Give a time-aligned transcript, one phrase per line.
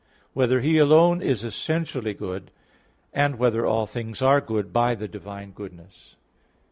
[0.19, 2.49] (3) Whether He alone is essentially good?
[3.13, 6.15] (4) Whether all things are good by the divine goodness?